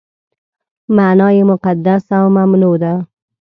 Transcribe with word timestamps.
معنا 0.95 1.27
یې 1.35 1.43
مقدس 1.51 2.03
او 2.17 2.25
ممنوع 2.37 2.75
ده. 2.83 2.93